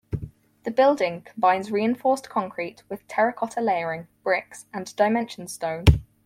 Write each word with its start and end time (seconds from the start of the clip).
The 0.63 0.71
building 0.71 1.21
combines 1.21 1.69
reinforced 1.71 2.27
concrete 2.27 2.81
with 2.89 3.07
terracotta 3.07 3.61
layering, 3.61 4.07
bricks, 4.23 4.65
and 4.73 4.95
dimension 4.95 5.47
stone. 5.47 5.85